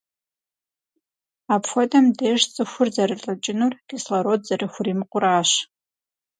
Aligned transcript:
Апхуэдэм 1.53 2.05
деж 2.17 2.41
цӏыхур 2.53 2.87
зэрылӏыкӏынур- 2.95 3.73
кислород 3.87 4.41
зэрыхуримыкъуращ. 4.47 5.49